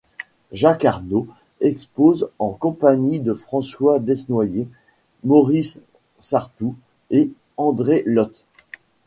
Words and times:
Jacques 0.51 0.85
Arnaud 0.85 1.27
expose 1.59 2.31
en 2.39 2.49
compagnie 2.53 3.19
de 3.19 3.35
François 3.35 3.99
Desnoyer, 3.99 4.67
Maurice 5.23 5.77
Sarthou 6.19 6.75
et 7.11 7.31
André 7.55 8.01
Lhote. 8.07 8.43